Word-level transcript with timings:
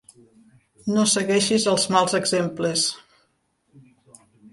No 0.95 1.03
segueixis 1.11 1.67
els 1.73 1.85
mals 1.95 2.15
exemples. 2.19 2.87